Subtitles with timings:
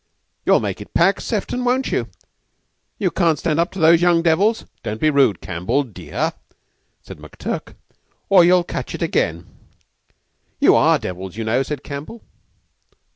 [0.47, 2.07] "You'll make it pax, Sefton, won't you?
[2.97, 6.31] You can't stand up to those young devils" "Don't be rude, Campbell, de ah,"
[7.03, 7.75] said McTurk,
[8.27, 9.45] "or you'll catch it again!"
[10.59, 12.23] "You are devils, you know," said Campbell.